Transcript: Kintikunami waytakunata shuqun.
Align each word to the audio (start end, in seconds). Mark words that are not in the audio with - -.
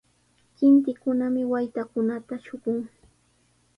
Kintikunami 0.55 1.43
waytakunata 1.51 2.35
shuqun. 2.45 2.77